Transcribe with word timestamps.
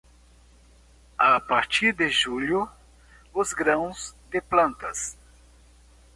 A 1.19 1.39
partir 1.39 1.93
de 1.93 2.09
julho, 2.09 2.67
os 3.35 3.53
grãos 3.53 4.15
de 4.31 4.41
plantas. 4.41 5.15